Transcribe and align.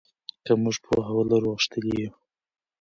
که 0.45 0.51
موږ 0.61 0.75
پوهه 0.85 1.11
ولرو 1.15 1.49
غښتلي 1.57 1.93
یو. 2.03 2.13